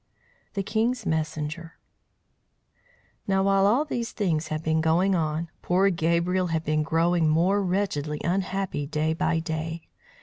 THE 0.55 0.63
KING'S 0.63 1.05
MESSENGER 1.05 1.73
NOW 3.27 3.43
while 3.43 3.67
all 3.67 3.85
these 3.85 4.13
things 4.13 4.47
had 4.47 4.63
been 4.63 4.81
going 4.81 5.13
on, 5.13 5.51
poor 5.61 5.91
Gabriel 5.91 6.47
had 6.47 6.63
been 6.63 6.81
growing 6.81 7.29
more 7.29 7.61
wretchedly 7.63 8.19
unhappy 8.23 8.87
day 8.87 9.13
by 9.13 9.37
day. 9.37 9.83